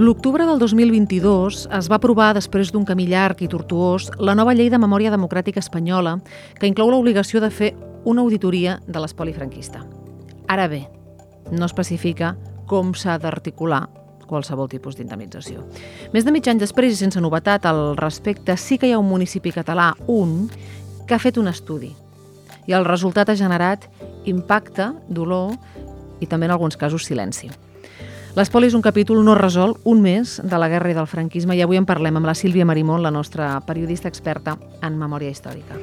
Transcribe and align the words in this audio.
L'octubre 0.00 0.46
del 0.46 0.58
2022 0.58 1.66
es 1.76 1.88
va 1.92 1.98
aprovar, 1.98 2.30
després 2.32 2.70
d'un 2.72 2.86
camí 2.88 3.04
llarg 3.04 3.42
i 3.44 3.48
tortuós, 3.52 4.06
la 4.16 4.32
nova 4.32 4.54
llei 4.56 4.70
de 4.72 4.78
memòria 4.80 5.10
democràtica 5.12 5.60
espanyola, 5.60 6.14
que 6.56 6.70
inclou 6.70 6.88
l'obligació 6.88 7.42
de 7.44 7.50
fer 7.52 7.68
una 8.08 8.24
auditoria 8.24 8.78
de 8.86 9.02
l'espoli 9.04 9.36
franquista. 9.36 9.84
Ara 10.48 10.70
bé, 10.72 10.80
no 11.52 11.68
especifica 11.68 12.32
com 12.64 12.94
s'ha 12.96 13.18
d'articular 13.20 13.82
qualsevol 14.24 14.72
tipus 14.72 14.96
d'indemnització. 14.96 15.68
Més 16.16 16.24
de 16.24 16.32
mig 16.32 16.48
any 16.48 16.64
després 16.64 16.96
i 16.96 17.02
sense 17.04 17.20
novetat 17.20 17.68
al 17.68 17.92
respecte, 18.00 18.56
sí 18.56 18.80
que 18.80 18.88
hi 18.88 18.96
ha 18.96 19.04
un 19.04 19.12
municipi 19.12 19.52
català, 19.52 19.92
un, 20.08 20.46
que 21.04 21.12
ha 21.12 21.20
fet 21.20 21.36
un 21.36 21.52
estudi. 21.52 21.92
I 22.64 22.72
el 22.72 22.88
resultat 22.88 23.28
ha 23.28 23.36
generat 23.36 23.84
impacte, 24.24 24.94
dolor 25.12 25.58
i 26.24 26.26
també 26.26 26.48
en 26.48 26.56
alguns 26.56 26.80
casos 26.80 27.04
silenci. 27.04 27.52
L'espoli 28.38 28.68
és 28.70 28.76
un 28.78 28.82
capítol 28.82 29.24
no 29.26 29.32
resol, 29.34 29.72
un 29.90 29.98
mes 30.04 30.36
de 30.38 30.58
la 30.62 30.68
guerra 30.70 30.92
i 30.92 30.94
del 30.94 31.08
franquisme, 31.10 31.56
i 31.58 31.62
avui 31.64 31.80
en 31.80 31.86
parlem 31.86 32.20
amb 32.20 32.28
la 32.28 32.36
Sílvia 32.38 32.62
Marimón, 32.64 33.02
la 33.02 33.10
nostra 33.10 33.56
periodista 33.66 34.06
experta 34.06 34.54
en 34.86 34.98
memòria 35.00 35.32
històrica. 35.34 35.74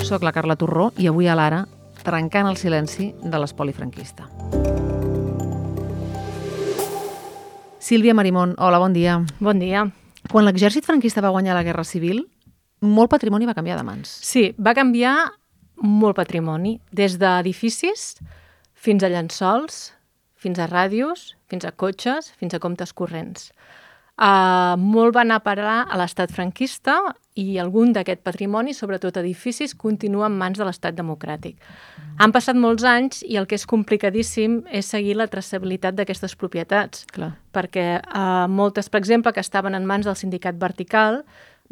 Soc 0.00 0.24
la 0.24 0.32
Carla 0.32 0.56
Torró 0.56 0.88
i 0.96 1.10
avui 1.10 1.28
a 1.28 1.36
l'Ara 1.36 1.66
trencant 2.00 2.48
el 2.48 2.56
silenci 2.56 3.10
de 3.20 3.42
l'espoli 3.42 3.76
franquista. 3.76 4.24
Sílvia 7.78 8.16
Marimón, 8.16 8.56
hola, 8.56 8.80
bon 8.80 8.96
dia. 8.96 9.20
Bon 9.38 9.60
dia. 9.60 9.84
Quan 10.32 10.48
l'exèrcit 10.48 10.88
franquista 10.88 11.20
va 11.20 11.36
guanyar 11.36 11.60
la 11.60 11.66
Guerra 11.66 11.84
Civil, 11.84 12.24
molt 12.80 13.12
patrimoni 13.12 13.44
va 13.44 13.54
canviar 13.54 13.76
de 13.76 13.84
mans. 13.84 14.08
Sí, 14.24 14.54
va 14.56 14.72
canviar 14.72 15.14
molt 15.84 16.16
patrimoni, 16.16 16.78
des 16.90 17.20
d'edificis 17.20 18.14
fins 18.72 19.04
a 19.04 19.12
llençols, 19.12 19.90
fins 20.40 20.58
a 20.58 20.68
ràdios, 20.70 21.34
fins 21.52 21.66
a 21.68 21.72
cotxes, 21.72 22.32
fins 22.40 22.56
a 22.56 22.62
comptes 22.62 22.94
corrents. 22.96 23.50
Uh, 24.20 24.76
molt 24.76 25.14
va 25.16 25.22
anar 25.22 25.38
a 25.40 25.44
parar 25.44 25.74
a 25.88 25.96
l'estat 25.96 26.28
franquista 26.28 26.98
i 27.40 27.54
algun 27.62 27.94
d'aquest 27.96 28.20
patrimoni, 28.20 28.74
sobretot 28.76 29.16
edificis, 29.16 29.72
continua 29.72 30.26
en 30.28 30.36
mans 30.36 30.60
de 30.60 30.66
l'estat 30.66 30.96
democràtic. 30.98 31.56
Mm. 31.56 32.10
Han 32.20 32.34
passat 32.34 32.58
molts 32.60 32.84
anys 32.84 33.22
i 33.24 33.38
el 33.40 33.48
que 33.48 33.56
és 33.56 33.64
complicadíssim 33.70 34.58
és 34.68 34.90
seguir 34.92 35.14
la 35.16 35.28
traçabilitat 35.32 35.96
d'aquestes 35.96 36.36
propietats. 36.36 37.06
Clar. 37.16 37.30
Perquè 37.56 37.86
uh, 38.02 38.44
moltes, 38.52 38.92
per 38.92 39.00
exemple, 39.00 39.32
que 39.32 39.40
estaven 39.40 39.78
en 39.78 39.88
mans 39.88 40.04
del 40.04 40.18
sindicat 40.20 40.60
vertical, 40.60 41.22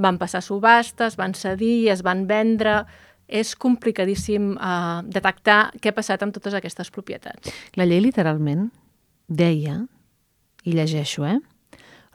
van 0.00 0.16
passar 0.16 0.40
subhastes, 0.40 1.18
van 1.20 1.36
cedir 1.36 1.90
es 1.92 2.00
van 2.06 2.24
vendre 2.30 2.86
és 3.28 3.54
complicadíssim 3.60 4.54
uh, 4.56 5.04
detectar 5.04 5.68
què 5.78 5.92
ha 5.92 5.96
passat 5.96 6.24
amb 6.24 6.34
totes 6.34 6.56
aquestes 6.56 6.90
propietats. 6.90 7.52
La 7.76 7.86
llei 7.86 8.00
literalment 8.02 8.70
deia, 9.28 9.82
i 10.64 10.74
llegeixo, 10.74 11.26
eh? 11.28 11.38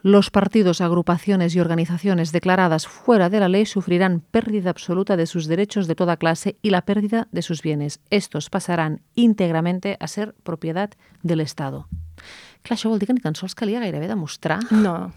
Los 0.04 0.28
partidos, 0.28 0.82
agrupaciones 0.82 1.56
y 1.56 1.60
organizaciones 1.60 2.30
declaradas 2.30 2.86
fuera 2.86 3.30
de 3.30 3.40
la 3.40 3.48
ley 3.48 3.64
sufrirán 3.64 4.20
pérdida 4.20 4.68
absoluta 4.68 5.16
de 5.16 5.26
sus 5.26 5.46
derechos 5.46 5.86
de 5.86 5.94
toda 5.94 6.18
clase 6.18 6.58
y 6.60 6.68
la 6.68 6.82
pérdida 6.82 7.26
de 7.32 7.40
sus 7.40 7.62
bienes. 7.62 8.00
Estos 8.10 8.50
pasarán 8.50 9.00
íntegramente 9.14 9.96
a 10.00 10.06
ser 10.06 10.34
propiedad 10.42 10.90
del 11.22 11.40
Estado. 11.40 11.88
Clar, 12.60 12.76
això 12.76 12.88
vol 12.92 13.00
dir 13.00 13.08
que 13.08 13.16
ni 13.16 13.24
tan 13.24 13.32
sols 13.32 13.56
calia 13.56 13.80
gairebé 13.80 14.08
demostrar... 14.08 14.60
No, 14.72 15.12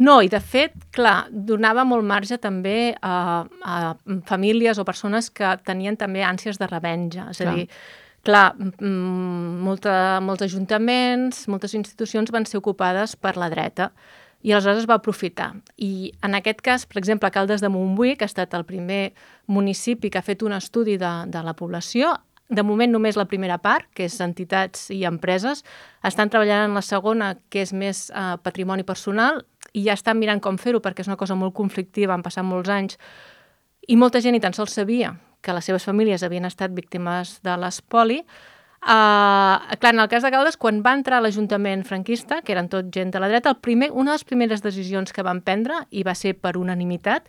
no, 0.00 0.20
i 0.24 0.30
de 0.32 0.40
fet, 0.40 0.76
clar, 0.96 1.28
donava 1.30 1.84
molt 1.84 2.06
marge 2.08 2.38
també 2.40 2.94
a, 3.04 3.44
a 3.44 3.80
famílies 4.28 4.80
o 4.80 4.86
persones 4.88 5.28
que 5.28 5.50
tenien 5.66 5.98
també 6.00 6.24
ànsies 6.24 6.56
de 6.60 6.68
revenja. 6.70 7.26
És 7.34 7.42
clar. 7.42 7.52
a 7.52 7.58
dir, 7.58 7.66
clar, 8.24 8.46
molta, 8.80 9.94
molts 10.24 10.46
ajuntaments, 10.48 11.44
moltes 11.52 11.76
institucions 11.76 12.32
van 12.32 12.48
ser 12.48 12.62
ocupades 12.62 13.12
per 13.16 13.36
la 13.36 13.50
dreta 13.52 13.90
i 14.40 14.54
aleshores 14.54 14.86
es 14.86 14.88
va 14.88 14.96
aprofitar. 14.96 15.50
I 15.76 16.14
en 16.24 16.34
aquest 16.38 16.62
cas, 16.64 16.86
per 16.88 16.96
exemple, 17.00 17.28
Caldes 17.30 17.60
de 17.60 17.68
Montbui, 17.68 18.14
que 18.16 18.24
ha 18.24 18.30
estat 18.30 18.56
el 18.56 18.64
primer 18.64 19.12
municipi 19.52 20.08
que 20.08 20.20
ha 20.20 20.24
fet 20.24 20.42
un 20.42 20.56
estudi 20.56 20.96
de, 20.96 21.12
de 21.28 21.42
la 21.44 21.52
població, 21.58 22.14
de 22.50 22.64
moment 22.66 22.90
només 22.90 23.18
la 23.20 23.28
primera 23.30 23.60
part, 23.62 23.86
que 23.94 24.08
és 24.08 24.16
entitats 24.24 24.88
i 24.90 25.04
empreses, 25.06 25.62
estan 26.02 26.32
treballant 26.32 26.70
en 26.70 26.74
la 26.74 26.82
segona, 26.82 27.34
que 27.52 27.62
és 27.62 27.72
més 27.76 28.08
eh, 28.10 28.34
patrimoni 28.42 28.82
personal, 28.88 29.44
i 29.72 29.84
ja 29.86 29.96
estan 29.98 30.18
mirant 30.18 30.42
com 30.42 30.58
fer-ho 30.58 30.80
perquè 30.82 31.04
és 31.04 31.10
una 31.10 31.18
cosa 31.20 31.36
molt 31.38 31.54
conflictiva, 31.54 32.14
han 32.14 32.24
passat 32.26 32.46
molts 32.46 32.70
anys, 32.70 32.98
i 33.88 33.96
molta 33.96 34.20
gent 34.20 34.36
ni 34.36 34.42
tan 34.42 34.54
sols 34.54 34.74
sabia 34.76 35.14
que 35.40 35.54
les 35.56 35.64
seves 35.64 35.86
famílies 35.88 36.22
havien 36.22 36.44
estat 36.44 36.72
víctimes 36.76 37.38
de 37.46 37.56
l'espoli. 37.56 38.20
Uh, 38.80 39.76
clar, 39.80 39.92
en 39.92 40.00
el 40.00 40.08
cas 40.08 40.24
de 40.24 40.30
Caldes, 40.32 40.56
quan 40.60 40.80
va 40.84 40.94
entrar 40.96 41.20
l'Ajuntament 41.20 41.82
franquista, 41.88 42.40
que 42.44 42.52
eren 42.54 42.68
tot 42.72 42.88
gent 42.92 43.12
de 43.12 43.20
la 43.20 43.28
dreta, 43.28 43.52
el 43.52 43.60
primer, 43.60 43.90
una 43.92 44.12
de 44.12 44.20
les 44.20 44.24
primeres 44.24 44.62
decisions 44.64 45.12
que 45.12 45.24
van 45.24 45.42
prendre, 45.44 45.82
i 45.90 46.04
va 46.04 46.14
ser 46.16 46.34
per 46.36 46.56
unanimitat, 46.60 47.28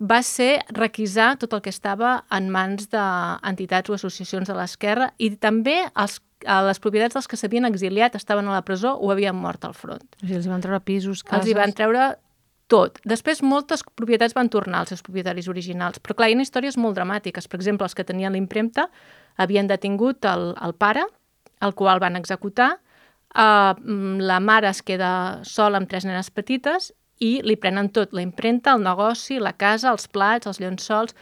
va 0.00 0.22
ser 0.24 0.62
requisar 0.72 1.34
tot 1.40 1.52
el 1.56 1.62
que 1.64 1.72
estava 1.72 2.24
en 2.32 2.48
mans 2.52 2.88
d'entitats 2.92 3.90
o 3.90 3.96
associacions 3.96 4.48
de 4.48 4.56
l'esquerra 4.56 5.10
i 5.20 5.34
també 5.36 5.76
els, 5.92 6.20
les 6.44 6.80
propietats 6.80 7.16
dels 7.16 7.28
que 7.28 7.36
s'havien 7.36 7.68
exiliat, 7.68 8.16
estaven 8.16 8.48
a 8.48 8.56
la 8.56 8.64
presó 8.66 8.94
o 8.96 9.12
havien 9.12 9.36
mort 9.36 9.64
al 9.64 9.76
front. 9.76 10.04
O 10.20 10.24
sigui, 10.24 10.38
els 10.40 10.50
van 10.50 10.64
treure 10.64 10.80
pisos, 10.80 11.22
cases... 11.22 11.42
Els 11.42 11.52
hi 11.52 11.56
van 11.58 11.74
treure 11.76 12.10
tot. 12.70 13.00
Després, 13.04 13.42
moltes 13.42 13.82
propietats 13.98 14.36
van 14.36 14.48
tornar 14.48 14.82
als 14.82 14.94
seus 14.94 15.02
propietaris 15.02 15.48
originals. 15.50 15.98
Però, 16.00 16.16
clar, 16.16 16.30
hi 16.30 16.38
ha 16.38 16.44
històries 16.46 16.78
molt 16.78 16.96
dramàtiques. 16.96 17.50
Per 17.50 17.58
exemple, 17.58 17.88
els 17.88 17.98
que 17.98 18.06
tenien 18.06 18.32
l'impremta 18.32 18.86
havien 19.36 19.66
detingut 19.68 20.24
el, 20.30 20.52
el 20.62 20.76
pare, 20.78 21.02
el 21.60 21.74
qual 21.76 22.00
van 22.00 22.16
executar, 22.16 22.76
Uh, 23.30 23.78
la 24.18 24.40
mare 24.42 24.66
es 24.66 24.80
queda 24.82 25.38
sola 25.46 25.78
amb 25.78 25.86
tres 25.86 26.02
nenes 26.02 26.32
petites 26.34 26.88
i 27.22 27.36
li 27.46 27.54
prenen 27.54 27.86
tot, 27.94 28.10
la 28.10 28.24
impremta, 28.24 28.72
el 28.74 28.82
negoci, 28.82 29.36
la 29.38 29.52
casa, 29.54 29.92
els 29.92 30.08
plats, 30.10 30.48
els 30.50 30.58
llençols, 30.58 31.14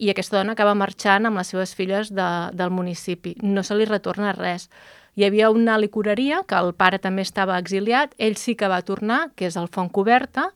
i 0.00 0.08
aquesta 0.08 0.38
dona 0.38 0.54
acaba 0.56 0.72
marxant 0.78 1.28
amb 1.28 1.36
les 1.36 1.52
seves 1.52 1.74
filles 1.76 2.10
de, 2.16 2.28
del 2.56 2.72
municipi. 2.72 3.34
No 3.44 3.62
se 3.66 3.76
li 3.76 3.86
retorna 3.88 4.32
res. 4.32 4.70
Hi 5.18 5.26
havia 5.26 5.50
una 5.52 5.76
licoreria, 5.78 6.40
que 6.48 6.56
el 6.56 6.72
pare 6.72 7.00
també 7.02 7.26
estava 7.26 7.58
exiliat, 7.60 8.14
ell 8.16 8.38
sí 8.40 8.56
que 8.56 8.70
va 8.70 8.80
tornar, 8.86 9.26
que 9.36 9.50
és 9.50 9.58
el 9.60 9.68
Font 9.68 9.90
Coberta, 9.92 10.48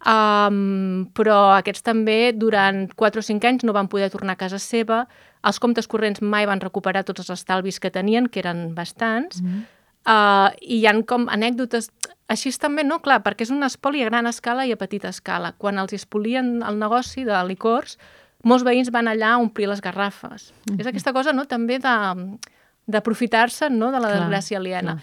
um, 0.00 1.04
però 1.12 1.38
aquests 1.58 1.84
també 1.84 2.32
durant 2.32 2.86
4 2.96 3.20
o 3.20 3.28
5 3.28 3.50
anys 3.50 3.66
no 3.68 3.76
van 3.76 3.90
poder 3.92 4.08
tornar 4.14 4.38
a 4.38 4.42
casa 4.46 4.62
seva, 4.62 5.04
els 5.46 5.60
comptes 5.60 5.90
corrents 5.90 6.22
mai 6.22 6.48
van 6.48 6.62
recuperar 6.62 7.04
tots 7.04 7.26
els 7.26 7.34
estalvis 7.36 7.80
que 7.82 7.92
tenien, 7.92 8.30
que 8.30 8.40
eren 8.40 8.70
bastants, 8.74 9.42
mm 9.42 9.46
-hmm. 9.46 9.62
uh, 10.08 10.50
i 10.62 10.80
hi 10.80 10.86
han 10.86 11.02
com 11.02 11.28
anècdotes 11.28 11.90
així 12.28 12.50
també 12.58 12.82
no, 12.82 12.98
clar, 13.02 13.22
perquè 13.22 13.42
és 13.42 13.50
un 13.50 13.62
espoli 13.62 14.02
a 14.02 14.08
gran 14.08 14.26
escala 14.26 14.66
i 14.66 14.72
a 14.72 14.76
petita 14.76 15.08
escala. 15.08 15.52
Quan 15.52 15.78
els 15.78 15.92
expolien 15.92 16.62
el 16.62 16.78
negoci 16.78 17.24
de 17.24 17.44
licors, 17.46 17.98
molts 18.46 18.64
veïns 18.66 18.92
van 18.94 19.10
allà 19.10 19.34
a 19.34 19.42
omplir 19.42 19.68
les 19.68 19.82
garrafes. 19.82 20.52
Mm 20.52 20.72
-hmm. 20.72 20.80
És 20.80 20.86
aquesta 20.86 21.12
cosa 21.12 21.32
no, 21.32 21.44
també 21.44 21.78
d'aprofitar-se 22.86 23.70
no, 23.70 23.90
de 23.90 24.00
la 24.00 24.08
clar, 24.08 24.20
desgràcia 24.20 24.58
aliena. 24.58 24.92
Clar. 24.92 25.02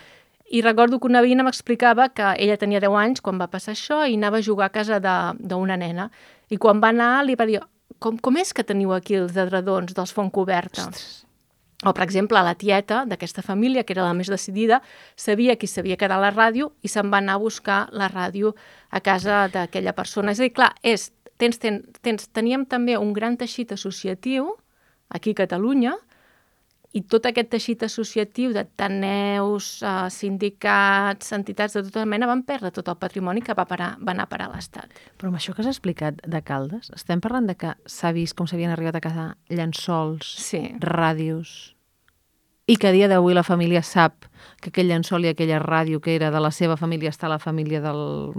I 0.53 0.61
recordo 0.61 0.99
que 0.99 1.07
una 1.07 1.21
veïna 1.21 1.43
m'explicava 1.43 2.09
que 2.09 2.35
ella 2.37 2.57
tenia 2.57 2.79
10 2.79 2.95
anys 2.95 3.21
quan 3.21 3.39
va 3.39 3.47
passar 3.47 3.73
això 3.73 4.03
i 4.07 4.15
anava 4.15 4.37
a 4.37 4.41
jugar 4.41 4.65
a 4.65 4.69
casa 4.69 4.99
d'una 5.39 5.77
nena. 5.77 6.11
I 6.49 6.57
quan 6.57 6.81
va 6.81 6.89
anar 6.89 7.23
li 7.25 7.35
va 7.35 7.45
dir 7.45 7.59
com, 7.99 8.17
com 8.17 8.37
és 8.37 8.53
que 8.53 8.63
teniu 8.63 8.93
aquí 8.93 9.15
els 9.15 9.37
adredons 9.37 9.93
dels 9.93 10.13
Font 10.13 10.31
Coberta? 10.31 10.81
Ostres. 10.81 11.25
O, 11.83 11.91
per 11.91 12.03
exemple, 12.05 12.39
la 12.39 12.55
tieta 12.55 13.03
d'aquesta 13.07 13.43
família, 13.43 13.83
que 13.83 13.91
era 13.95 14.05
la 14.05 14.13
més 14.15 14.29
decidida, 14.31 14.79
sabia 15.19 15.57
qui 15.59 15.67
s'havia 15.67 15.97
quedat 15.99 16.15
a 16.15 16.21
la 16.21 16.31
ràdio 16.31 16.71
i 16.81 16.91
se'n 16.91 17.11
va 17.11 17.19
anar 17.19 17.35
a 17.35 17.41
buscar 17.43 17.89
la 17.91 18.07
ràdio 18.11 18.53
a 18.89 19.01
casa 19.03 19.47
d'aquella 19.51 19.91
persona. 19.97 20.31
És 20.31 20.39
a 20.39 20.47
dir, 20.47 20.53
clar, 20.55 20.71
és, 20.81 21.09
tens, 21.43 21.59
tens, 21.59 21.99
tens, 22.01 22.31
teníem 22.31 22.63
també 22.69 22.97
un 22.99 23.13
gran 23.13 23.35
teixit 23.39 23.75
associatiu 23.75 24.55
aquí 25.13 25.35
a 25.35 25.41
Catalunya 25.43 25.97
i 26.93 27.01
tot 27.09 27.25
aquest 27.25 27.49
teixit 27.49 27.83
associatiu 27.87 28.51
de 28.53 28.63
taneus, 28.77 29.79
uh, 29.81 30.05
sindicats, 30.13 31.31
entitats 31.33 31.73
de 31.73 31.81
tota 31.87 32.05
mena 32.05 32.29
van 32.29 32.43
perdre 32.45 32.69
tot 32.71 32.91
el 32.91 32.99
patrimoni 33.01 33.41
que 33.41 33.55
va, 33.57 33.65
parar, 33.65 33.95
va 33.97 34.13
anar 34.13 34.27
a 34.27 34.31
parar 34.31 34.51
a 34.51 34.53
l'Estat. 34.53 34.93
Però 35.17 35.31
amb 35.31 35.39
això 35.39 35.55
que 35.55 35.65
has 35.65 35.71
explicat 35.71 36.21
de 36.21 36.43
Caldes, 36.45 36.91
estem 36.93 37.23
parlant 37.23 37.49
de 37.49 37.57
que 37.57 37.73
s'ha 37.89 38.13
vist 38.13 38.37
com 38.37 38.47
s'havien 38.47 38.73
arribat 38.75 39.01
a 39.01 39.03
casa 39.03 39.31
llençols, 39.49 40.35
sí. 40.45 40.67
ràdios, 40.85 41.73
i 42.69 42.77
que 42.77 42.87
a 42.87 42.95
dia 42.95 43.09
d'avui 43.11 43.33
la 43.35 43.43
família 43.43 43.81
sap 43.83 44.29
que 44.61 44.69
aquell 44.69 44.87
llençol 44.87 45.25
i 45.25 45.33
aquella 45.33 45.59
ràdio 45.59 45.99
que 45.99 46.13
era 46.15 46.29
de 46.31 46.39
la 46.39 46.53
seva 46.53 46.77
família 46.79 47.11
està 47.11 47.27
a 47.27 47.33
la 47.35 47.41
família 47.41 47.81
del 47.83 48.31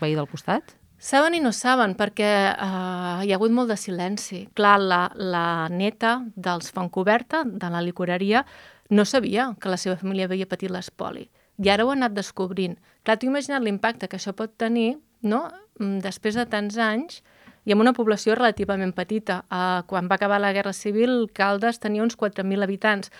veí 0.00 0.14
del 0.14 0.30
costat? 0.30 0.76
Saben 0.98 1.34
i 1.36 1.40
no 1.44 1.52
saben, 1.52 1.92
perquè 1.94 2.30
uh, 2.56 3.20
hi 3.20 3.30
ha 3.30 3.36
hagut 3.36 3.52
molt 3.52 3.68
de 3.68 3.76
silenci. 3.76 4.46
Clar, 4.56 4.78
la, 4.80 5.00
la 5.14 5.68
neta 5.68 6.22
dels 6.34 6.72
Fontcoberta, 6.72 7.44
de 7.44 7.70
la 7.70 7.82
licoreria, 7.84 8.46
no 8.88 9.04
sabia 9.04 9.50
que 9.60 9.68
la 9.68 9.76
seva 9.76 9.98
família 10.00 10.24
havia 10.24 10.48
patit 10.48 10.72
l'espoli. 10.72 11.26
I 11.60 11.70
ara 11.72 11.84
ho 11.84 11.92
ha 11.92 11.96
anat 11.96 12.16
descobrint. 12.16 12.78
Clar, 13.04 13.18
t'ho 13.20 13.28
imagina't 13.28 13.64
l'impacte 13.64 14.08
que 14.08 14.16
això 14.16 14.32
pot 14.36 14.56
tenir, 14.56 14.96
no?, 15.20 15.46
mm, 15.80 16.00
després 16.04 16.36
de 16.36 16.46
tants 16.48 16.80
anys, 16.80 17.22
i 17.66 17.74
amb 17.74 17.82
una 17.82 17.92
població 17.92 18.36
relativament 18.38 18.94
petita. 18.94 19.42
Uh, 19.50 19.82
quan 19.90 20.08
va 20.08 20.16
acabar 20.16 20.40
la 20.40 20.54
Guerra 20.54 20.72
Civil, 20.72 21.26
Caldes 21.34 21.80
tenia 21.82 22.04
uns 22.04 22.16
4.000 22.16 22.62
habitants. 22.62 23.10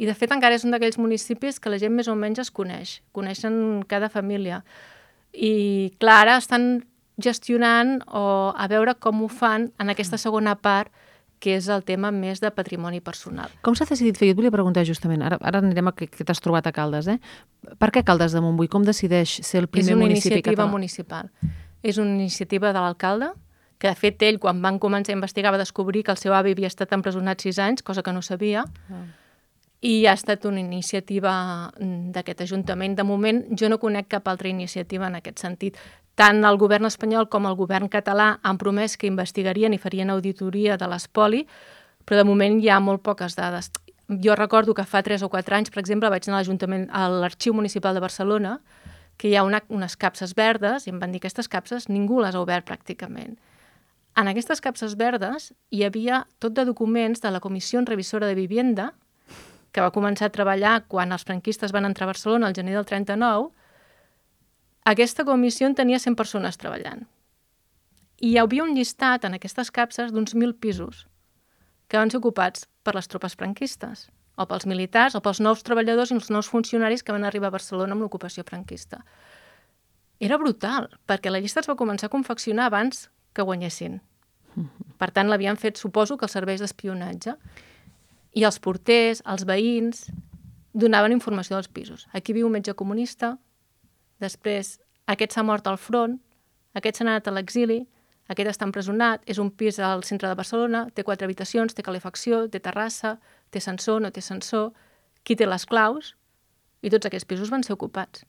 I, 0.00 0.06
de 0.08 0.14
fet, 0.16 0.32
encara 0.32 0.56
és 0.56 0.64
un 0.64 0.72
d'aquells 0.72 0.98
municipis 0.98 1.60
que 1.60 1.70
la 1.70 1.78
gent 1.78 1.92
més 1.92 2.08
o 2.08 2.16
menys 2.16 2.40
es 2.40 2.50
coneix. 2.50 3.02
Coneixen 3.12 3.84
cada 3.86 4.08
família. 4.08 4.64
I, 5.30 5.92
clar, 6.00 6.22
ara 6.24 6.38
estan 6.40 6.80
gestionant 7.22 8.00
o 8.06 8.52
a 8.56 8.66
veure 8.70 8.96
com 8.98 9.24
ho 9.24 9.28
fan 9.28 9.70
en 9.78 9.92
aquesta 9.92 10.18
segona 10.18 10.56
part 10.56 10.92
que 11.40 11.56
és 11.56 11.66
el 11.72 11.82
tema 11.88 12.10
més 12.12 12.42
de 12.42 12.50
patrimoni 12.52 13.00
personal. 13.00 13.48
Com 13.64 13.74
s'ha 13.74 13.86
decidit 13.88 14.18
fer? 14.20 14.28
Jo 14.28 14.36
et 14.36 14.38
volia 14.38 14.52
preguntar 14.52 14.84
justament, 14.84 15.24
ara, 15.24 15.38
ara 15.40 15.62
anirem 15.64 15.88
a 15.88 15.94
què, 15.96 16.10
què 16.12 16.26
t'has 16.28 16.42
trobat 16.44 16.68
a 16.68 16.72
Caldes, 16.76 17.08
eh? 17.08 17.16
Per 17.80 17.88
què 17.94 18.04
Caldes 18.04 18.36
de 18.36 18.42
Montbui? 18.44 18.68
Com 18.68 18.84
decideix 18.84 19.40
ser 19.40 19.64
el 19.64 19.70
primer 19.72 19.96
municipi 19.96 20.42
català? 20.44 20.52
És 20.52 20.58
una 20.60 20.66
iniciativa 20.66 20.66
municipal. 20.68 21.30
És 21.82 21.98
una 22.02 22.12
iniciativa 22.12 22.74
de 22.76 22.84
l'alcalde, 22.84 23.30
que 23.80 23.88
de 23.88 23.96
fet 23.96 24.20
ell, 24.28 24.36
quan 24.38 24.60
van 24.60 24.76
començar 24.78 25.14
a 25.14 25.16
investigar, 25.16 25.54
va 25.54 25.62
descobrir 25.62 26.04
que 26.04 26.12
el 26.12 26.20
seu 26.20 26.36
avi 26.36 26.52
havia 26.52 26.68
estat 26.68 26.92
empresonat 26.92 27.40
sis 27.40 27.58
anys, 27.58 27.82
cosa 27.82 28.04
que 28.04 28.12
no 28.12 28.20
sabia, 28.20 28.66
ah. 28.92 29.06
i 29.80 30.04
ha 30.04 30.12
estat 30.12 30.44
una 30.44 30.60
iniciativa 30.60 31.32
mm, 31.72 32.12
d'aquest 32.12 32.44
Ajuntament. 32.44 32.98
De 33.00 33.06
moment, 33.08 33.40
jo 33.56 33.72
no 33.72 33.80
conec 33.80 34.10
cap 34.12 34.28
altra 34.28 34.52
iniciativa 34.52 35.08
en 35.08 35.16
aquest 35.22 35.40
sentit. 35.40 35.80
Tant 36.20 36.44
el 36.44 36.58
govern 36.60 36.84
espanyol 36.84 37.30
com 37.32 37.46
el 37.48 37.54
govern 37.56 37.88
català 37.88 38.34
han 38.44 38.58
promès 38.60 38.98
que 39.00 39.08
investigarien 39.08 39.72
i 39.72 39.78
farien 39.80 40.10
auditoria 40.12 40.74
de 40.76 40.88
l'espoli, 40.90 41.46
però 42.04 42.18
de 42.18 42.26
moment 42.28 42.58
hi 42.60 42.68
ha 42.68 42.76
molt 42.84 43.00
poques 43.00 43.38
dades. 43.38 43.70
Jo 44.20 44.34
recordo 44.36 44.74
que 44.76 44.84
fa 44.84 45.00
3 45.06 45.22
o 45.24 45.30
4 45.32 45.56
anys, 45.56 45.70
per 45.72 45.80
exemple, 45.80 46.10
vaig 46.12 46.28
anar 46.28 46.42
a 46.92 47.06
l'Arxiu 47.08 47.54
Municipal 47.56 47.96
de 47.96 48.02
Barcelona, 48.04 48.58
que 49.16 49.30
hi 49.30 49.36
ha 49.36 49.44
una, 49.48 49.62
unes 49.72 49.96
capses 49.96 50.34
verdes, 50.36 50.84
i 50.84 50.92
em 50.92 50.98
van 51.00 51.12
dir 51.12 51.22
que 51.22 51.30
aquestes 51.30 51.48
capses 51.48 51.88
ningú 51.88 52.20
les 52.20 52.36
ha 52.36 52.42
obert 52.44 52.68
pràcticament. 52.68 53.38
En 54.20 54.28
aquestes 54.28 54.60
capses 54.60 54.98
verdes 55.00 55.54
hi 55.70 55.86
havia 55.86 56.26
tot 56.38 56.52
de 56.52 56.66
documents 56.68 57.24
de 57.24 57.30
la 57.30 57.40
Comissió 57.40 57.80
Revisora 57.80 58.26
de 58.26 58.36
Vivienda, 58.36 58.90
que 59.72 59.80
va 59.80 59.94
començar 59.94 60.28
a 60.28 60.36
treballar 60.36 60.82
quan 60.88 61.16
els 61.16 61.24
franquistes 61.24 61.72
van 61.72 61.88
entrar 61.88 62.04
a 62.04 62.12
Barcelona 62.12 62.48
al 62.48 62.56
gener 62.60 62.74
del 62.76 62.84
39, 62.84 63.52
aquesta 64.90 65.24
comissió 65.24 65.68
en 65.68 65.76
tenia 65.78 66.00
100 66.02 66.16
persones 66.18 66.58
treballant. 66.58 67.06
I 68.20 68.34
hi 68.34 68.38
havia 68.40 68.64
un 68.64 68.74
llistat 68.76 69.24
en 69.24 69.36
aquestes 69.36 69.70
capses 69.70 70.12
d'uns 70.12 70.34
1.000 70.34 70.58
pisos 70.60 71.06
que 71.90 71.98
van 71.98 72.10
ser 72.10 72.20
ocupats 72.20 72.66
per 72.86 72.94
les 72.94 73.08
tropes 73.10 73.34
franquistes, 73.34 74.08
o 74.38 74.46
pels 74.46 74.66
militars, 74.70 75.16
o 75.18 75.20
pels 75.24 75.40
nous 75.42 75.64
treballadors 75.66 76.12
i 76.12 76.16
els 76.16 76.30
nous 76.30 76.48
funcionaris 76.48 77.02
que 77.02 77.12
van 77.12 77.26
arribar 77.26 77.50
a 77.50 77.56
Barcelona 77.56 77.96
amb 77.96 78.04
l'ocupació 78.04 78.44
franquista. 78.46 79.02
Era 80.20 80.38
brutal, 80.38 80.88
perquè 81.08 81.32
la 81.32 81.40
llista 81.42 81.60
es 81.64 81.68
va 81.68 81.78
començar 81.80 82.08
a 82.08 82.14
confeccionar 82.14 82.68
abans 82.68 83.08
que 83.34 83.44
guanyessin. 83.44 83.98
Per 85.00 85.10
tant, 85.10 85.28
l'havien 85.32 85.56
fet, 85.56 85.80
suposo, 85.80 86.16
que 86.16 86.28
els 86.28 86.36
serveis 86.36 86.60
d'espionatge. 86.62 87.34
I 88.36 88.44
els 88.46 88.60
porters, 88.62 89.22
els 89.26 89.46
veïns, 89.48 90.06
donaven 90.72 91.12
informació 91.16 91.56
dels 91.56 91.68
pisos. 91.68 92.06
Aquí 92.12 92.36
viu 92.36 92.46
un 92.46 92.54
metge 92.54 92.76
comunista, 92.78 93.36
Després, 94.20 94.78
aquest 95.10 95.34
s'ha 95.34 95.44
mort 95.46 95.66
al 95.66 95.78
front, 95.80 96.18
aquest 96.76 97.00
s'ha 97.00 97.06
anat 97.06 97.28
a 97.28 97.34
l'exili, 97.34 97.80
aquest 98.30 98.52
està 98.52 98.68
empresonat, 98.68 99.24
és 99.26 99.40
un 99.42 99.50
pis 99.50 99.80
al 99.82 100.04
centre 100.06 100.28
de 100.30 100.38
Barcelona, 100.38 100.86
té 100.94 101.02
quatre 101.02 101.26
habitacions, 101.26 101.74
té 101.74 101.82
calefacció, 101.82 102.44
té 102.48 102.60
terrassa, 102.62 103.16
té 103.50 103.60
sensor, 103.60 104.00
no 104.04 104.12
té 104.14 104.22
sensor, 104.22 104.70
qui 105.24 105.36
té 105.36 105.48
les 105.48 105.66
claus, 105.66 106.14
i 106.80 106.92
tots 106.92 107.08
aquests 107.08 107.26
pisos 107.28 107.50
van 107.50 107.64
ser 107.66 107.74
ocupats. 107.74 108.22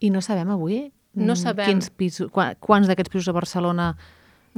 I 0.00 0.10
no 0.14 0.22
sabem 0.24 0.48
avui 0.54 0.88
no 1.18 1.32
mm, 1.32 1.36
sabem. 1.36 1.66
quins 1.66 1.90
pisos, 1.90 2.30
quants 2.30 2.88
d'aquests 2.88 3.12
pisos 3.12 3.28
a 3.28 3.36
Barcelona... 3.36 3.92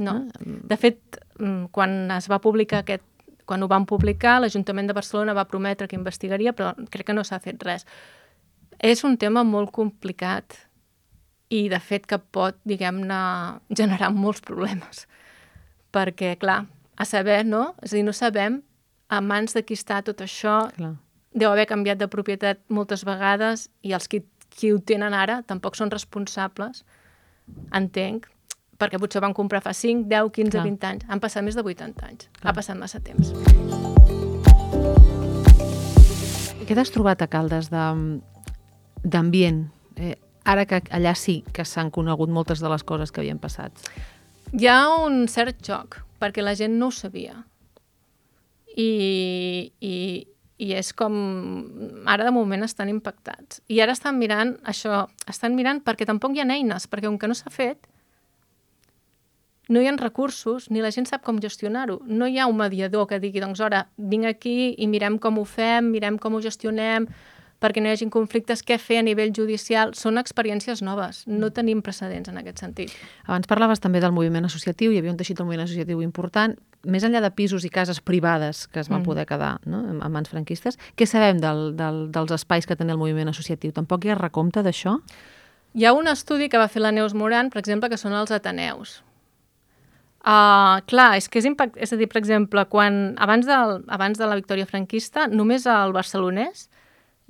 No. 0.01 0.15
Eh? 0.17 0.57
De 0.69 0.77
fet, 0.79 1.19
mm, 1.39 1.71
quan 1.75 2.11
es 2.15 2.29
va 2.31 2.41
publicar 2.41 2.81
aquest 2.85 3.07
quan 3.45 3.63
ho 3.65 3.67
van 3.67 3.83
publicar, 3.89 4.37
l'Ajuntament 4.39 4.87
de 4.87 4.95
Barcelona 4.95 5.33
va 5.35 5.43
prometre 5.49 5.89
que 5.89 5.97
investigaria, 5.97 6.53
però 6.55 6.71
crec 6.93 7.09
que 7.09 7.15
no 7.17 7.25
s'ha 7.27 7.41
fet 7.43 7.59
res. 7.65 7.83
És 8.81 9.03
un 9.05 9.13
tema 9.21 9.43
molt 9.45 9.69
complicat 9.69 10.55
i, 11.53 11.67
de 11.69 11.77
fet, 11.77 12.07
que 12.09 12.17
pot, 12.17 12.55
diguem-ne, 12.65 13.19
generar 13.77 14.09
molts 14.15 14.41
problemes. 14.41 15.05
Perquè, 15.93 16.33
clar, 16.41 16.63
a 16.97 17.05
saber, 17.05 17.43
no? 17.45 17.75
És 17.85 17.93
a 17.93 17.99
dir, 17.99 18.05
no 18.07 18.15
sabem 18.17 18.61
a 19.11 19.19
mans 19.21 19.53
de 19.53 19.61
qui 19.67 19.77
està 19.77 19.99
tot 20.07 20.23
això. 20.25 20.63
Clar. 20.79 20.95
Deu 21.37 21.51
haver 21.51 21.67
canviat 21.69 22.01
de 22.01 22.09
propietat 22.09 22.63
moltes 22.73 23.05
vegades 23.05 23.67
i 23.85 23.93
els 23.93 24.09
qui, 24.09 24.23
qui 24.49 24.73
ho 24.73 24.81
tenen 24.81 25.13
ara 25.13 25.43
tampoc 25.47 25.77
són 25.77 25.93
responsables, 25.93 26.81
entenc, 27.77 28.25
perquè 28.81 28.97
potser 28.97 29.21
van 29.21 29.37
comprar 29.37 29.61
fa 29.61 29.75
5, 29.77 30.09
10, 30.09 30.33
15, 30.39 30.57
Clar. 30.57 30.65
20 30.65 30.89
anys. 30.89 31.05
Han 31.07 31.21
passat 31.21 31.45
més 31.45 31.59
de 31.59 31.61
80 31.61 32.09
anys. 32.09 32.27
Clar. 32.33 32.49
Ha 32.49 32.57
passat 32.57 32.81
massa 32.81 33.03
temps. 33.05 33.29
Què 36.65 36.73
t'has 36.73 36.91
trobat 36.95 37.21
a 37.21 37.29
Caldes 37.29 37.69
de, 37.69 37.85
d'ambient, 39.03 39.65
eh, 39.97 40.15
ara 40.45 40.65
que 40.65 40.81
allà 40.89 41.13
sí 41.15 41.41
que 41.53 41.65
s'han 41.65 41.91
conegut 41.91 42.29
moltes 42.29 42.61
de 42.61 42.69
les 42.69 42.83
coses 42.83 43.11
que 43.11 43.21
havien 43.21 43.39
passat? 43.39 43.71
Hi 44.51 44.67
ha 44.67 44.81
un 45.05 45.27
cert 45.31 45.61
xoc, 45.63 46.01
perquè 46.19 46.43
la 46.43 46.55
gent 46.55 46.77
no 46.79 46.89
ho 46.89 46.95
sabia. 46.95 47.37
I, 48.71 49.71
i, 49.79 49.95
i 50.57 50.73
és 50.77 50.91
com... 50.95 51.15
Ara 52.07 52.27
de 52.27 52.33
moment 52.35 52.63
estan 52.63 52.91
impactats. 52.91 53.61
I 53.67 53.81
ara 53.83 53.95
estan 53.97 54.19
mirant 54.19 54.55
això, 54.67 55.05
estan 55.31 55.55
mirant 55.55 55.81
perquè 55.83 56.07
tampoc 56.07 56.35
hi 56.35 56.43
ha 56.43 56.47
eines, 56.47 56.87
perquè 56.87 57.09
com 57.09 57.19
que 57.19 57.31
no 57.31 57.37
s'ha 57.37 57.51
fet, 57.51 57.87
no 59.71 59.79
hi 59.79 59.87
ha 59.87 59.95
recursos, 59.95 60.69
ni 60.69 60.81
la 60.83 60.91
gent 60.91 61.07
sap 61.07 61.23
com 61.23 61.39
gestionar-ho. 61.39 62.01
No 62.05 62.27
hi 62.27 62.39
ha 62.39 62.47
un 62.51 62.57
mediador 62.59 63.07
que 63.07 63.21
digui, 63.23 63.39
doncs, 63.39 63.61
ara, 63.63 63.85
vinc 63.95 64.27
aquí 64.27 64.73
i 64.77 64.87
mirem 64.91 65.17
com 65.21 65.39
ho 65.39 65.45
fem, 65.47 65.87
mirem 65.93 66.17
com 66.19 66.35
ho 66.35 66.41
gestionem, 66.43 67.07
perquè 67.61 67.81
no 67.81 67.91
hi 67.91 67.95
hagin 67.95 68.09
conflictes, 68.13 68.63
què 68.65 68.79
fer 68.81 68.99
a 68.99 69.05
nivell 69.05 69.31
judicial, 69.37 69.93
són 69.97 70.17
experiències 70.21 70.81
noves, 70.85 71.21
no 71.29 71.51
tenim 71.53 71.83
precedents 71.85 72.31
en 72.31 72.39
aquest 72.41 72.63
sentit. 72.63 72.95
Abans 73.27 73.49
parlaves 73.49 73.83
també 73.83 74.01
del 74.01 74.15
moviment 74.15 74.47
associatiu, 74.49 74.91
hi 74.91 74.99
havia 75.01 75.13
un 75.13 75.19
teixit 75.19 75.37
del 75.37 75.47
moviment 75.47 75.67
associatiu 75.67 76.01
important, 76.01 76.57
més 76.89 77.05
enllà 77.05 77.21
de 77.21 77.29
pisos 77.37 77.65
i 77.67 77.69
cases 77.69 78.01
privades 78.01 78.65
que 78.67 78.81
es 78.81 78.89
van 78.89 79.03
mm. 79.03 79.05
poder 79.05 79.27
quedar 79.29 79.51
no, 79.69 79.83
en 79.93 80.01
mans 80.01 80.33
franquistes, 80.33 80.79
què 80.97 81.05
sabem 81.05 81.37
del, 81.43 81.75
del, 81.77 82.07
dels 82.13 82.33
espais 82.39 82.65
que 82.65 82.75
tenia 82.75 82.97
el 82.97 83.01
moviment 83.01 83.29
associatiu? 83.29 83.75
Tampoc 83.77 84.05
hi 84.05 84.15
ha 84.15 84.17
recompte 84.17 84.65
d'això? 84.65 84.97
Hi 85.77 85.85
ha 85.85 85.93
un 85.95 86.09
estudi 86.11 86.49
que 86.51 86.59
va 86.59 86.67
fer 86.67 86.81
la 86.81 86.91
Neus 86.91 87.13
Moran, 87.13 87.53
per 87.53 87.61
exemple, 87.61 87.87
que 87.93 88.01
són 88.01 88.17
els 88.17 88.33
Ateneus. 88.33 88.99
Uh, 90.21 90.81
clar, 90.85 91.15
és 91.17 91.29
que 91.31 91.39
és 91.41 91.47
impact... 91.49 91.77
És 91.81 91.93
a 91.93 91.97
dir, 91.97 92.09
per 92.11 92.19
exemple, 92.19 92.65
quan, 92.69 93.15
abans, 93.21 93.47
del, 93.47 93.79
abans 93.89 94.19
de 94.19 94.27
la 94.27 94.37
victòria 94.37 94.67
franquista, 94.69 95.25
només 95.31 95.65
al 95.69 95.95
barcelonès 95.95 96.67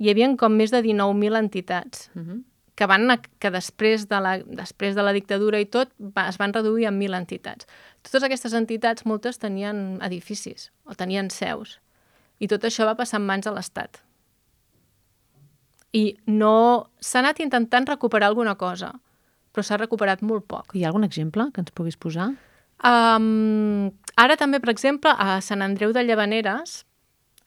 hi 0.02 0.10
havia 0.10 0.30
com 0.38 0.56
més 0.58 0.72
de 0.74 0.82
19.000 0.82 1.38
entitats 1.38 2.08
uh 2.14 2.22
-huh. 2.22 2.42
que, 2.74 2.86
van, 2.86 3.06
que 3.38 3.50
després, 3.50 4.08
de 4.08 4.20
la, 4.20 4.38
després 4.38 4.94
de 4.94 5.02
la 5.02 5.12
dictadura 5.12 5.60
i 5.60 5.66
tot 5.66 5.92
va, 5.98 6.28
es 6.28 6.38
van 6.38 6.52
reduir 6.52 6.86
en 6.86 6.98
1.000 6.98 7.16
entitats. 7.16 7.66
Totes 8.02 8.22
aquestes 8.22 8.52
entitats, 8.52 9.06
moltes 9.06 9.38
tenien 9.38 9.98
edificis 10.02 10.72
o 10.84 10.94
tenien 10.94 11.30
seus 11.30 11.80
i 12.38 12.48
tot 12.48 12.64
això 12.64 12.84
va 12.84 12.96
passar 12.98 13.20
en 13.20 13.26
mans 13.26 13.44
de 13.44 13.52
l'Estat. 13.52 14.02
I 15.92 16.16
no 16.26 16.90
s'ha 17.00 17.20
anat 17.20 17.40
intentant 17.40 17.86
recuperar 17.86 18.26
alguna 18.26 18.56
cosa, 18.56 18.92
però 19.52 19.62
s'ha 19.62 19.76
recuperat 19.76 20.22
molt 20.22 20.46
poc. 20.48 20.74
Hi 20.74 20.84
ha 20.84 20.88
algun 20.88 21.04
exemple 21.04 21.50
que 21.52 21.60
ens 21.60 21.70
puguis 21.70 21.96
posar? 21.96 22.32
Um, 22.82 23.92
ara 24.16 24.36
també, 24.36 24.58
per 24.58 24.72
exemple, 24.72 25.12
a 25.12 25.40
Sant 25.40 25.62
Andreu 25.62 25.92
de 25.92 26.02
Llavaneres 26.02 26.84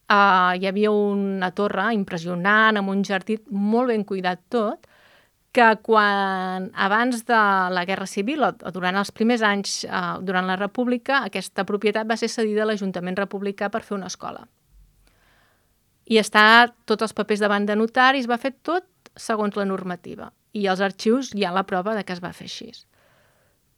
Uh, 0.05 0.53
hi 0.59 0.67
havia 0.69 0.91
una 0.93 1.49
torre 1.57 1.87
impressionant, 1.95 2.77
amb 2.77 2.91
un 2.93 3.01
jardí 3.03 3.39
molt 3.49 3.89
ben 3.89 4.03
cuidat 4.05 4.43
tot, 4.53 4.85
que 5.55 5.69
quan, 5.81 6.67
abans 6.75 7.23
de 7.25 7.39
la 7.73 7.85
Guerra 7.87 8.05
Civil 8.05 8.43
o, 8.43 8.51
durant 8.75 8.99
els 8.99 9.09
primers 9.15 9.41
anys, 9.41 9.79
uh, 9.87 10.19
durant 10.21 10.45
la 10.45 10.59
República, 10.59 11.23
aquesta 11.25 11.65
propietat 11.65 12.05
va 12.05 12.19
ser 12.19 12.29
cedida 12.29 12.65
a 12.65 12.69
l'Ajuntament 12.69 13.17
Republicà 13.17 13.71
per 13.73 13.81
fer 13.81 13.95
una 13.97 14.11
escola. 14.11 14.43
I 16.05 16.19
està 16.21 16.67
tots 16.85 17.07
els 17.07 17.15
papers 17.17 17.41
davant 17.41 17.65
de 17.65 17.77
notaris, 17.79 18.27
va 18.29 18.37
fer 18.37 18.53
tot 18.61 18.85
segons 19.17 19.55
la 19.57 19.65
normativa. 19.65 20.29
I 20.53 20.67
els 20.69 20.83
arxius 20.85 21.31
hi 21.33 21.45
ha 21.47 21.55
la 21.55 21.65
prova 21.65 21.95
de 21.95 22.03
que 22.05 22.13
es 22.13 22.21
va 22.21 22.33
fer 22.35 22.45
així. 22.45 22.69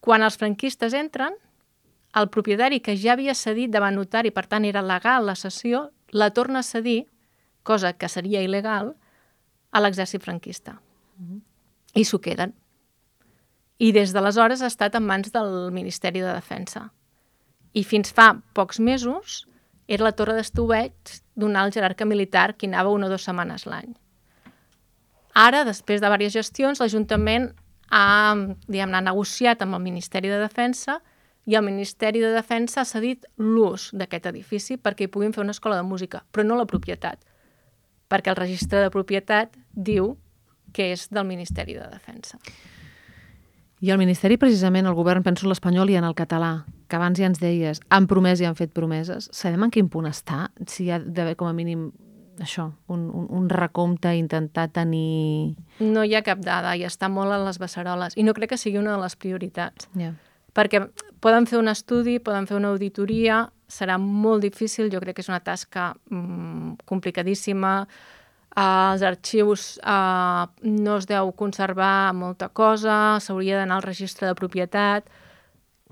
Quan 0.04 0.26
els 0.26 0.36
franquistes 0.38 0.94
entren, 0.98 1.38
el 2.18 2.28
propietari 2.34 2.82
que 2.82 2.98
ja 2.98 3.14
havia 3.14 3.36
cedit 3.38 3.72
davant 3.72 3.96
notari, 3.96 4.34
per 4.34 4.48
tant 4.50 4.66
era 4.66 4.82
legal 4.82 5.26
la 5.30 5.36
cessió, 5.36 5.88
la 6.18 6.32
torna 6.32 6.60
a 6.60 6.64
cedir, 6.64 7.08
cosa 7.64 7.94
que 7.94 8.10
seria 8.10 8.42
il·legal, 8.42 8.96
a 9.72 9.82
l'exèrcit 9.84 10.24
franquista. 10.24 10.80
Mm 11.18 11.26
-hmm. 11.28 11.42
I 11.94 12.04
s'ho 12.06 12.20
queden. 12.20 12.54
I 13.78 13.92
des 13.92 14.14
d'aleshores 14.14 14.62
ha 14.62 14.68
estat 14.68 14.96
en 14.96 15.06
mans 15.06 15.32
del 15.32 15.72
Ministeri 15.72 16.20
de 16.20 16.34
Defensa. 16.34 16.92
I 17.74 17.84
fins 17.84 18.12
fa 18.12 18.42
pocs 18.54 18.80
mesos 18.80 19.48
era 19.88 20.04
la 20.04 20.12
torre 20.12 20.34
d'estuveig 20.34 20.94
d'un 21.36 21.56
alt 21.56 21.74
jerarca 21.74 22.06
militar 22.06 22.56
que 22.58 22.68
anava 22.68 22.90
una 22.90 23.06
o 23.06 23.10
dues 23.10 23.24
setmanes 23.24 23.66
l'any. 23.66 23.96
Ara, 25.34 25.64
després 25.64 26.02
de 26.02 26.08
diverses 26.08 26.34
gestions, 26.34 26.80
l'Ajuntament 26.80 27.54
ha, 27.90 28.36
diguem 28.68 28.94
ha 28.94 29.02
negociat 29.02 29.62
amb 29.62 29.76
el 29.76 29.82
Ministeri 29.82 30.30
de 30.30 30.40
Defensa 30.40 31.02
i 31.48 31.56
el 31.56 31.64
Ministeri 31.64 32.20
de 32.20 32.34
Defensa 32.36 32.82
ha 32.84 32.88
cedit 32.88 33.26
l'ús 33.40 33.90
d'aquest 33.96 34.28
edifici 34.28 34.76
perquè 34.78 35.08
hi 35.08 35.12
puguin 35.12 35.34
fer 35.34 35.46
una 35.46 35.56
escola 35.56 35.80
de 35.80 35.86
música, 35.88 36.26
però 36.32 36.44
no 36.44 36.58
la 36.60 36.68
propietat, 36.68 37.24
perquè 38.12 38.34
el 38.34 38.40
registre 38.40 38.84
de 38.84 38.92
propietat 38.92 39.56
diu 39.72 40.18
que 40.76 40.92
és 40.92 41.08
del 41.08 41.26
Ministeri 41.26 41.78
de 41.80 41.88
Defensa. 41.88 42.38
I 43.80 43.94
el 43.94 44.02
Ministeri, 44.02 44.40
precisament, 44.42 44.90
el 44.90 44.98
govern, 44.98 45.24
penso 45.24 45.46
en 45.46 45.54
l'espanyol 45.54 45.94
i 45.94 45.96
en 45.96 46.04
el 46.04 46.18
català, 46.18 46.66
que 46.90 46.98
abans 46.98 47.20
ja 47.20 47.30
ens 47.30 47.40
deies, 47.40 47.80
han 47.94 48.08
promès 48.10 48.42
i 48.42 48.48
han 48.50 48.58
fet 48.58 48.74
promeses. 48.76 49.30
Sabem 49.32 49.64
en 49.64 49.72
quin 49.72 49.88
punt 49.94 50.10
està? 50.10 50.48
Si 50.68 50.88
hi 50.88 50.92
ha 50.92 51.00
d'haver 51.00 51.38
com 51.40 51.48
a 51.48 51.56
mínim 51.56 51.92
això, 52.42 52.72
un, 52.92 53.08
un, 53.10 53.28
un 53.34 53.50
recompte, 53.50 54.12
intentar 54.18 54.68
tenir... 54.74 55.56
No 55.80 56.04
hi 56.04 56.18
ha 56.18 56.26
cap 56.26 56.42
dada 56.44 56.76
i 56.76 56.84
està 56.90 57.08
molt 57.10 57.34
en 57.34 57.46
les 57.48 57.62
beceroles. 57.62 58.18
I 58.18 58.26
no 58.26 58.36
crec 58.38 58.56
que 58.56 58.60
sigui 58.62 58.82
una 58.82 58.98
de 58.98 59.04
les 59.06 59.16
prioritats. 59.16 59.90
Yeah. 59.96 60.18
Perquè 60.58 60.82
poden 61.22 61.46
fer 61.46 61.60
un 61.62 61.70
estudi, 61.70 62.18
poden 62.24 62.48
fer 62.50 62.58
una 62.58 62.72
auditoria, 62.74 63.46
serà 63.70 63.98
molt 64.02 64.42
difícil, 64.42 64.90
jo 64.90 65.02
crec 65.04 65.18
que 65.18 65.26
és 65.26 65.30
una 65.30 65.44
tasca 65.44 65.92
mm, 66.10 66.88
complicadíssima, 66.90 67.82
els 68.58 69.04
arxius 69.06 69.76
uh, 69.86 70.48
no 70.66 70.96
es 70.98 71.06
deu 71.06 71.30
conservar 71.38 72.14
molta 72.18 72.48
cosa, 72.50 73.20
s'hauria 73.22 73.60
d'anar 73.60 73.78
al 73.78 73.86
registre 73.86 74.26
de 74.26 74.38
propietat 74.40 75.06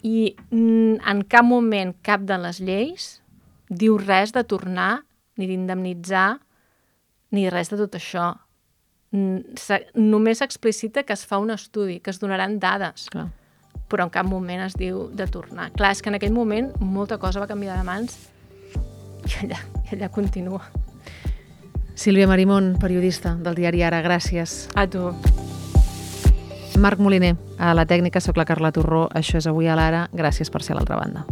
i 0.01 0.33
mm, 0.49 1.03
en 1.05 1.21
cap 1.29 1.45
moment 1.45 1.93
cap 2.01 2.25
de 2.25 2.39
les 2.41 2.63
lleis 2.63 3.09
diu 3.69 3.99
res 4.01 4.33
de 4.33 4.41
tornar 4.49 5.03
ni 5.37 5.45
d'indemnitzar 5.51 6.39
ni 7.35 7.45
res 7.51 7.69
de 7.69 7.77
tot 7.83 7.97
això. 7.99 8.31
Només 9.13 10.41
explicita 10.41 11.03
que 11.03 11.13
es 11.13 11.25
fa 11.27 11.37
un 11.39 11.51
estudi, 11.53 11.99
que 11.99 12.09
es 12.09 12.19
donaran 12.19 12.57
dades, 12.59 13.09
Clar. 13.11 13.29
Però 13.89 14.07
en 14.07 14.13
cap 14.13 14.27
moment 14.27 14.63
es 14.65 14.75
diu 14.79 15.05
de 15.13 15.27
tornar. 15.31 15.71
Clar, 15.75 15.91
és 15.93 16.01
que 16.01 16.09
en 16.09 16.17
aquell 16.19 16.33
moment 16.33 16.71
molta 16.79 17.19
cosa 17.21 17.43
va 17.43 17.49
canviar 17.49 17.77
de 17.77 17.85
mans 17.87 18.17
i 19.25 19.37
allà, 19.43 19.61
i 19.85 19.95
allà 19.95 20.09
continua. 20.13 20.63
Sílvia 21.95 22.27
Marimón, 22.27 22.75
periodista 22.81 23.37
del 23.39 23.55
diari 23.55 23.85
Ara, 23.87 24.01
gràcies. 24.03 24.65
A 24.75 24.83
tu. 24.87 25.13
Marc 26.75 26.99
Moliner, 26.99 27.37
a 27.57 27.71
la 27.73 27.85
tècnica, 27.87 28.19
sóc 28.19 28.35
la 28.35 28.45
Carla 28.45 28.73
Torró, 28.75 29.07
això 29.15 29.39
és 29.39 29.47
Avui 29.47 29.71
a 29.71 29.79
l'Ara, 29.79 30.09
gràcies 30.11 30.51
per 30.51 30.61
ser 30.61 30.75
a 30.75 30.81
l'altra 30.81 30.99
banda. 30.99 31.23